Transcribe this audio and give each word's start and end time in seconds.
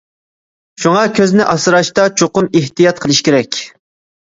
شۇڭا 0.85 1.03
كۆزنى 1.19 1.45
ئاسراشتا 1.51 2.07
چوقۇم 2.23 2.49
ئېھتىيات 2.61 3.05
قىلىش 3.07 3.23
كېرەك. 3.31 3.63